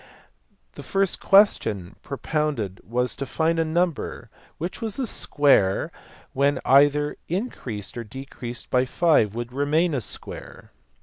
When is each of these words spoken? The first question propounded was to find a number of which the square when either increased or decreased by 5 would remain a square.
The 0.73 0.81
first 0.81 1.19
question 1.19 1.95
propounded 2.01 2.81
was 2.83 3.15
to 3.17 3.25
find 3.27 3.59
a 3.59 3.63
number 3.63 4.17
of 4.17 4.29
which 4.57 4.79
the 4.79 5.05
square 5.05 5.91
when 6.33 6.59
either 6.65 7.17
increased 7.27 7.95
or 7.95 8.03
decreased 8.03 8.71
by 8.71 8.85
5 8.85 9.35
would 9.35 9.53
remain 9.53 9.93
a 9.93 10.01
square. 10.01 10.71